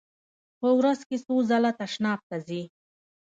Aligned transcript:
په 0.59 0.67
ورځ 0.77 0.99
کې 1.07 1.17
څو 1.25 1.35
ځله 1.49 1.71
تشناب 1.79 2.19
ته 2.29 2.35
ځئ؟ 2.47 2.63